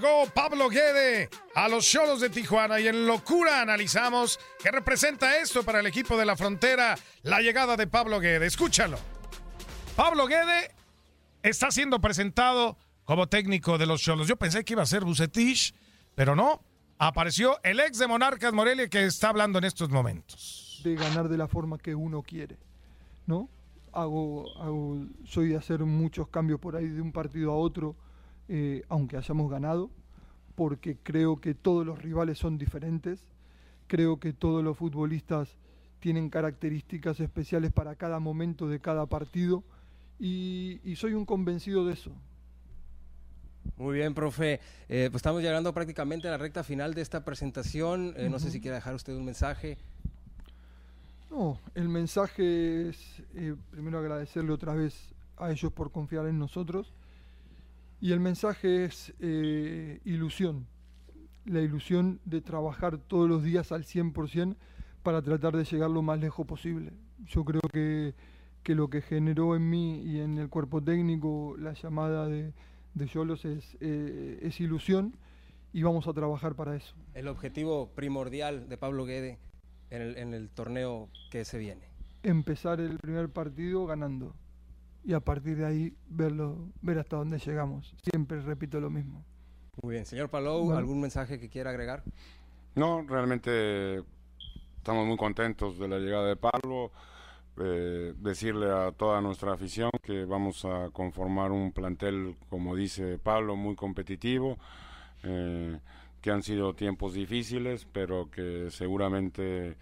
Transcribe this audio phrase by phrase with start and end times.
[0.00, 5.64] Llegó Pablo Guede a los Cholos de Tijuana y en locura analizamos qué representa esto
[5.64, 8.46] para el equipo de la frontera, la llegada de Pablo Guede.
[8.46, 8.96] Escúchalo.
[9.96, 10.70] Pablo Guede
[11.42, 14.28] está siendo presentado como técnico de los Cholos.
[14.28, 15.74] Yo pensé que iba a ser Bucetich,
[16.14, 16.62] pero no.
[16.98, 20.80] Apareció el ex de Monarcas Morelia que está hablando en estos momentos.
[20.84, 22.56] de ganar de la forma que uno quiere,
[23.26, 23.48] ¿no?
[23.92, 24.44] Hago,
[25.24, 27.96] soy de hacer muchos cambios por ahí de un partido a otro,
[28.48, 29.90] eh, aunque hayamos ganado,
[30.54, 33.20] porque creo que todos los rivales son diferentes,
[33.86, 35.56] creo que todos los futbolistas
[36.00, 39.62] tienen características especiales para cada momento de cada partido
[40.18, 42.12] y, y soy un convencido de eso.
[43.76, 44.60] Muy bien, profe.
[44.88, 48.14] Eh, pues estamos llegando prácticamente a la recta final de esta presentación.
[48.16, 49.78] Eh, No sé si quiere dejar usted un mensaje.
[51.30, 56.92] No, el mensaje es eh, primero agradecerle otra vez a ellos por confiar en nosotros
[58.00, 60.66] y el mensaje es eh, ilusión,
[61.44, 64.56] la ilusión de trabajar todos los días al 100%
[65.02, 66.92] para tratar de llegar lo más lejos posible.
[67.26, 68.14] Yo creo que,
[68.62, 72.52] que lo que generó en mí y en el cuerpo técnico la llamada de,
[72.94, 75.16] de Yolos es, eh, es ilusión
[75.72, 76.94] y vamos a trabajar para eso.
[77.14, 79.38] El objetivo primordial de Pablo Guede
[79.90, 81.88] en el, en el torneo que se viene.
[82.22, 84.34] Empezar el primer partido ganando
[85.04, 87.94] y a partir de ahí verlo, ver hasta dónde llegamos.
[88.02, 89.24] Siempre repito lo mismo.
[89.82, 90.06] Muy bien.
[90.06, 90.78] Señor Palou, Bueno.
[90.78, 92.02] ¿algún mensaje que quiera agregar?
[92.74, 94.02] No, realmente
[94.76, 96.90] estamos muy contentos de la llegada de Pablo.
[97.60, 103.56] Eh, decirle a toda nuestra afición que vamos a conformar un plantel, como dice Pablo,
[103.56, 104.56] muy competitivo,
[105.24, 105.80] eh,
[106.20, 109.76] que han sido tiempos difíciles, pero que seguramente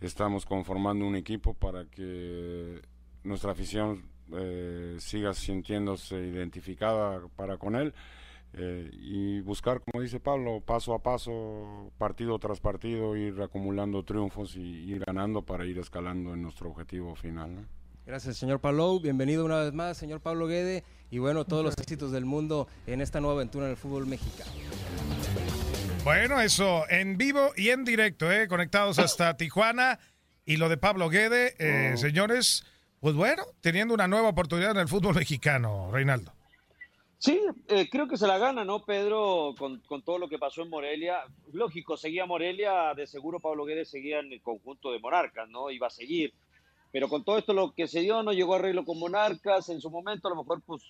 [0.00, 2.80] estamos conformando un equipo para que
[3.24, 4.04] nuestra afición
[4.36, 7.94] eh, siga sintiéndose identificada para con él
[8.54, 14.56] eh, y buscar, como dice Pablo, paso a paso, partido tras partido, ir acumulando triunfos
[14.56, 17.54] y ir ganando para ir escalando en nuestro objetivo final.
[17.54, 17.62] ¿no?
[18.04, 19.00] Gracias, señor Palou.
[19.00, 20.84] Bienvenido una vez más, señor Pablo Guede.
[21.10, 24.50] Y bueno, todos los éxitos del mundo en esta nueva aventura en el fútbol mexicano.
[26.04, 28.48] Bueno, eso en vivo y en directo, ¿eh?
[28.48, 29.98] conectados hasta Tijuana.
[30.44, 32.64] Y lo de Pablo Guede, eh, señores,
[33.02, 36.30] pues bueno, teniendo una nueva oportunidad en el fútbol mexicano, Reinaldo.
[37.18, 39.56] Sí, eh, creo que se la gana, ¿no, Pedro?
[39.58, 41.24] Con, con todo lo que pasó en Morelia.
[41.52, 45.68] Lógico, seguía Morelia, de seguro Pablo Guedes seguía en el conjunto de Monarcas, ¿no?
[45.72, 46.32] Iba a seguir.
[46.92, 49.68] Pero con todo esto lo que se dio, no llegó a arreglo con Monarcas.
[49.68, 50.84] En su momento, a lo mejor, pues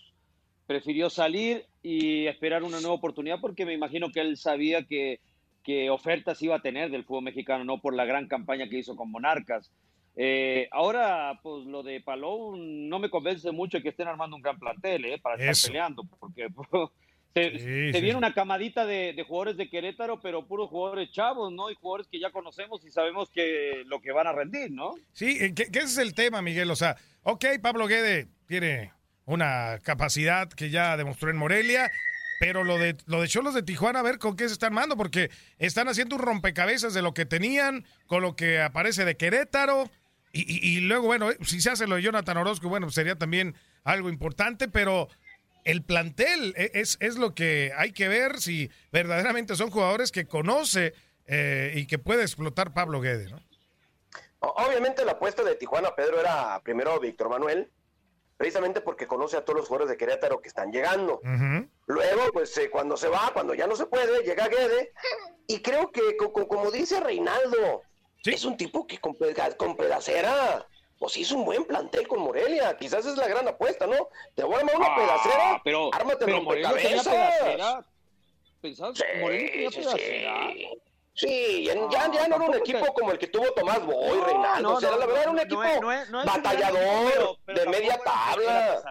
[0.67, 5.19] prefirió salir y esperar una nueva oportunidad porque me imagino que él sabía que,
[5.65, 8.97] que ofertas iba a tener del fútbol mexicano, no por la gran campaña que hizo
[8.97, 9.71] con Monarcas.
[10.15, 14.59] Eh, ahora, pues lo de Palou no me convence mucho que estén armando un gran
[14.59, 15.19] plantel, ¿eh?
[15.19, 16.69] Para estar peleando, porque pues,
[17.35, 21.71] Se, viene una camadita de, jugadores de Querétaro, pero puros jugadores chavos, ¿no?
[21.71, 24.95] Y jugadores que ya conocemos y sabemos que lo que van a rendir, ¿no?
[25.13, 26.71] Sí, que, ese es el tema, Miguel.
[26.71, 28.93] O sea, ok, Pablo Guede tiene
[29.25, 31.91] una capacidad que ya demostró en Morelia,
[32.39, 34.99] pero lo de lo de Cholos de Tijuana, a ver con qué se están armando,
[34.99, 39.89] porque están haciendo un rompecabezas de lo que tenían, con lo que aparece de Querétaro,
[40.35, 44.67] y, luego, bueno, si se hace lo de Jonathan Orozco, bueno, sería también algo importante,
[44.67, 45.09] pero
[45.65, 50.27] el plantel e, es, es lo que hay que ver si verdaderamente son jugadores que
[50.27, 50.95] conoce
[51.27, 53.41] eh, y que puede explotar Pablo Guede, ¿no?
[54.41, 57.71] Obviamente la apuesta de Tijuana, Pedro, era primero Víctor Manuel,
[58.37, 61.21] precisamente porque conoce a todos los jugadores de Querétaro que están llegando.
[61.87, 64.93] Luego, pues eh, cuando se va, cuando ya no se puede, llega Guede,
[65.47, 67.83] y creo que como dice Reinaldo,
[68.25, 69.17] es un tipo que con,
[69.57, 70.67] con pedacera
[70.99, 72.77] pues hizo un buen plantel con Morelia.
[72.77, 74.09] Quizás es la gran apuesta, ¿no?
[74.37, 77.85] Te voy a armar una ah, pedacera, pero, ármate pero Morelia tenía pedacera.
[78.61, 80.53] ¿Pensabas sí, Morelia tenía sí, pedacera?
[80.53, 80.69] Sí.
[81.15, 84.25] Sí, ya, ya, ya no era un equipo como el que tuvo Tomás Boy, no,
[84.25, 84.63] Reinaldo.
[84.63, 85.61] No, o sea, la verdad era un equipo
[86.25, 88.83] batallador, de media tabla.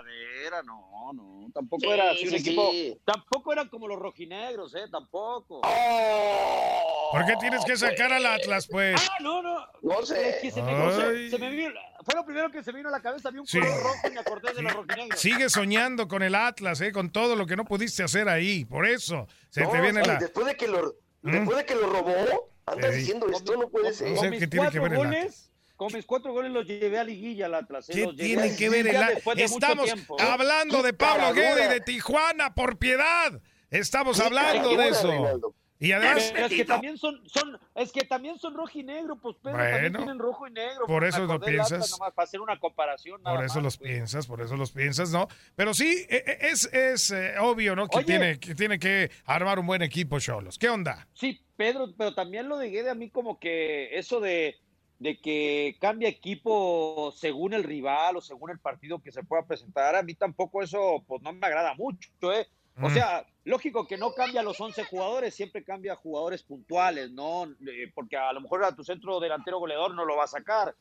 [0.63, 2.71] No, no, tampoco era así un equipo.
[3.05, 4.85] Tampoco eran como los rojinegros, ¿eh?
[4.91, 5.61] Tampoco.
[5.63, 8.99] Oh, ¿Por qué tienes que sacar al Atlas, pues?
[8.99, 9.65] Ah, no, no.
[9.81, 10.29] No sé.
[10.29, 11.71] Es que se me, se me vino,
[12.05, 13.29] fue lo primero que se vino a la cabeza.
[13.31, 15.19] Vi un color rojo y me acordé de los rojinegros.
[15.19, 16.91] Sigue soñando con el Atlas, ¿eh?
[16.91, 18.65] Con todo lo que no pudiste hacer ahí.
[18.65, 20.15] Por eso se te viene la.
[20.15, 24.15] Después de que lo Después de que lo robó, andas diciendo esto no puede ser.
[24.15, 27.87] Con mis cuatro goles, con mis cuatro goles los llevé a liguilla al Atlas.
[27.91, 28.97] ¿Qué tiene que ver el
[29.37, 33.39] Estamos hablando de Pablo Guede y de Tijuana, por piedad.
[33.69, 35.55] Estamos hablando de eso.
[35.81, 36.31] Y además.
[36.35, 39.93] es que también son, son, es que también son rojo y negro, pues pero también
[39.93, 40.85] tienen rojo y negro.
[40.85, 41.97] Por eso lo piensas.
[41.97, 43.19] para hacer una comparación.
[43.23, 43.89] por eso los pues.
[43.89, 45.27] piensas, por eso los piensas, ¿no?
[45.55, 47.87] Pero sí, e, e, es, es eh, obvio, ¿no?
[47.87, 50.59] Que tiene, que tiene que armar un buen equipo, Cholos.
[50.59, 51.07] ¿Qué onda?
[51.15, 54.59] Sí, Pedro, pero también lo de a mí como que eso de,
[54.99, 59.95] de que cambia equipo según el rival o según el partido que se pueda presentar,
[59.95, 62.47] a mí tampoco eso pues no me agrada mucho, ¿eh?
[62.79, 62.93] O mm.
[62.93, 67.45] sea, lógico que no cambia los 11 jugadores, siempre cambia jugadores puntuales, ¿no?
[67.45, 70.75] Eh, porque a lo mejor a tu centro delantero goleador no lo va a sacar,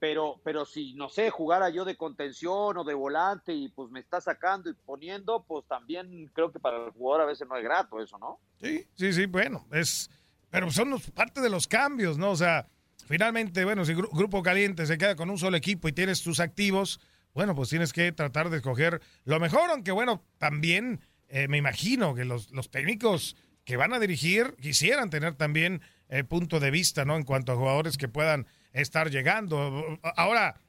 [0.00, 4.00] pero, pero si, no sé, jugara yo de contención o de volante y pues me
[4.00, 7.64] está sacando y poniendo, pues también creo que para el jugador a veces no es
[7.64, 8.38] grato eso, ¿no?
[8.60, 10.10] Sí, sí, sí, bueno, es,
[10.50, 12.30] pero son parte de los cambios, ¿no?
[12.30, 12.68] O sea,
[13.06, 17.00] finalmente, bueno, si Grupo Caliente se queda con un solo equipo y tienes tus activos,
[17.34, 22.14] bueno, pues tienes que tratar de escoger lo mejor, aunque bueno, también eh, me imagino
[22.14, 27.04] que los, los, técnicos que van a dirigir quisieran tener también eh, punto de vista,
[27.04, 27.16] ¿no?
[27.16, 29.98] En cuanto a jugadores que puedan estar llegando.
[30.16, 30.60] Ahora,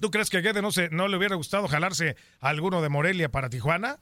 [0.00, 2.88] ¿tú crees que a Guede no, se, no le hubiera gustado jalarse a alguno de
[2.88, 4.00] Morelia para Tijuana?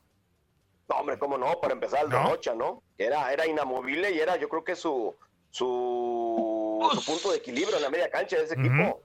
[0.89, 2.83] No, hombre, cómo no, para empezar el de Rocha, ¿no?
[2.97, 5.15] Era, era inamovible y era, yo creo que su,
[5.51, 9.03] su, su punto de equilibrio en la media cancha de ese equipo.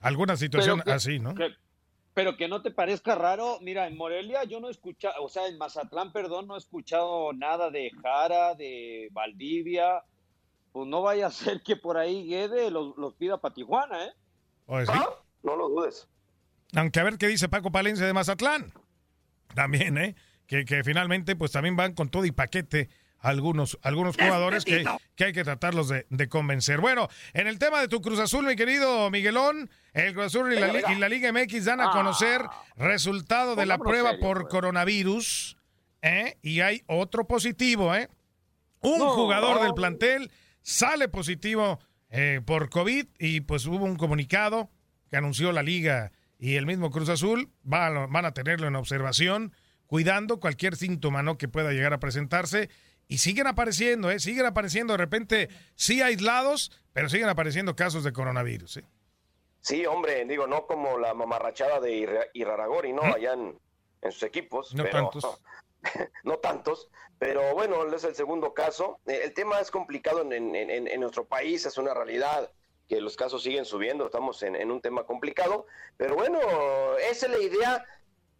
[0.00, 1.34] Alguna situación así, ¿no?
[2.16, 5.48] Pero que no te parezca raro, mira, en Morelia yo no he escuchado, o sea,
[5.48, 10.02] en Mazatlán, perdón, no he escuchado nada de Jara, de Valdivia,
[10.72, 14.12] pues no vaya a ser que por ahí Guede los, pida para Tijuana, ¿eh?
[14.88, 15.10] ¿Ah?
[15.42, 16.08] No lo dudes.
[16.74, 18.72] Aunque a ver qué dice Paco Palencia de Mazatlán.
[19.54, 20.16] También, ¿eh?
[20.46, 24.84] Que, que finalmente pues también van con todo y paquete algunos, algunos jugadores que,
[25.14, 26.80] que, hay que tratarlos de, convencer.
[26.80, 30.58] Bueno, en el tema de tu Cruz Azul, mi querido Miguelón, el Cruz Azul y
[30.58, 32.64] la, Liga MX dan a conocer ah.
[32.76, 34.50] resultado de la prueba por pues.
[34.50, 35.56] coronavirus,
[36.02, 36.38] ¿eh?
[36.42, 38.08] y hay otro positivo, ¿eh?
[38.80, 40.30] Un jugador del plantel
[40.62, 41.80] sale positivo
[42.10, 44.70] eh, por COVID y pues hubo un comunicado
[45.10, 49.52] que anunció la Liga y el mismo Cruz Azul, van, van a tenerlo en observación,
[49.86, 51.38] cuidando cualquier síntoma ¿no?
[51.38, 52.68] que pueda llegar a presentarse
[53.08, 54.18] y siguen apareciendo, ¿eh?
[54.18, 58.84] Siguen apareciendo de repente, sí aislados, pero siguen apareciendo casos de coronavirus, ¿eh?
[59.60, 63.02] Sí, hombre, digo, no como la mamarrachada de Iraragori, ¿no?
[63.02, 63.58] Allá en,
[64.02, 64.74] sus equipos.
[64.74, 65.40] No tantos.
[66.24, 68.98] No, tantos, pero bueno, es el segundo caso.
[69.06, 72.50] Eh, el tema es complicado en, nuestro país, es una realidad
[72.88, 76.40] que los casos siguen subiendo, estamos en, un tema complicado, pero bueno,
[77.08, 77.84] esa es la idea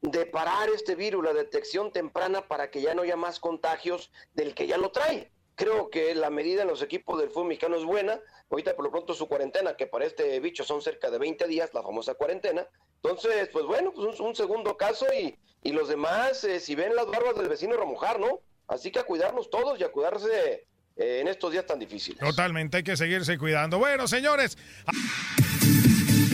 [0.02, 4.54] de parar este virus, la detección temprana para que ya no haya más contagios del
[4.54, 5.30] que ya lo trae.
[5.54, 8.20] Creo que la medida en los equipos del fútbol mexicano es buena.
[8.50, 11.70] Ahorita por lo pronto su cuarentena, que para este bicho son cerca de 20 días,
[11.72, 12.66] la famosa cuarentena.
[13.02, 17.06] Entonces, pues bueno, pues un, segundo caso y, y los demás, eh, si ven las
[17.06, 18.40] barbas del vecino remojar, ¿no?
[18.68, 22.18] Así que a cuidarnos todos y a cuidarse eh, en estos días tan difíciles.
[22.18, 23.78] Totalmente, hay que seguirse cuidando.
[23.78, 24.58] Bueno, señores.